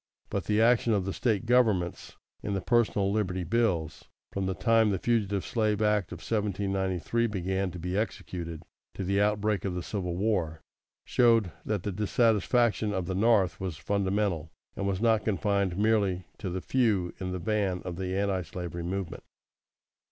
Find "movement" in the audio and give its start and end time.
18.81-19.21